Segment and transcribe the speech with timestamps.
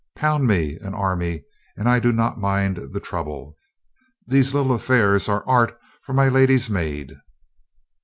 [0.15, 1.43] "Pound me an army
[1.77, 3.55] and I do not mind the trouble.
[4.25, 7.13] These little affairs are art for my lady's maid."